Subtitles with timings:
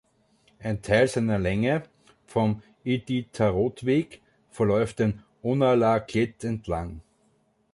[0.57, 1.83] Ein Teil seiner Länge,
[2.25, 7.01] vom Iditarod Weg, verläuft den Unalakleet entlang.